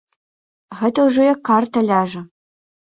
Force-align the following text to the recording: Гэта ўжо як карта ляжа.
Гэта 0.79 0.99
ўжо 1.11 1.21
як 1.31 1.39
карта 1.53 1.87
ляжа. 1.93 2.27